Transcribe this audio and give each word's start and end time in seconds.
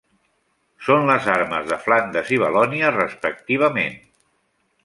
Són 0.85 1.05
les 1.09 1.27
armes 1.33 1.69
de 1.73 1.79
Flandes 1.85 2.33
i 2.39 2.41
Valònia 2.45 2.93
respectivament. 2.99 4.01